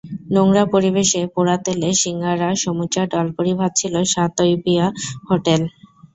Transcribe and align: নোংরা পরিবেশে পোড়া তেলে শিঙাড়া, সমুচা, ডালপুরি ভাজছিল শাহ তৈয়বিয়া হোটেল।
নোংরা 0.33 0.63
পরিবেশে 0.73 1.21
পোড়া 1.33 1.55
তেলে 1.65 1.89
শিঙাড়া, 2.01 2.49
সমুচা, 2.63 3.03
ডালপুরি 3.11 3.53
ভাজছিল 3.59 3.95
শাহ 4.11 4.27
তৈয়বিয়া 4.37 4.85
হোটেল। 5.29 5.61